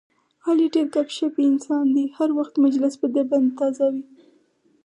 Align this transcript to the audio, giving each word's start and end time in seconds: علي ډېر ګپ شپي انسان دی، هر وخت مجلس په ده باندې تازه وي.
علي 0.45 0.67
ډېر 0.73 0.87
ګپ 0.93 1.09
شپي 1.17 1.43
انسان 1.51 1.85
دی، 1.95 2.05
هر 2.17 2.29
وخت 2.37 2.53
مجلس 2.65 2.93
په 3.01 3.07
ده 3.13 3.21
باندې 3.29 3.51
تازه 3.59 3.85
وي. 3.93 4.03